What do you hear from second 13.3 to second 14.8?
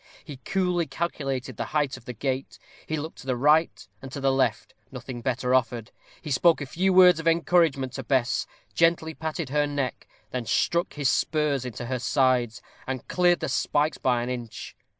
the spikes by an inch.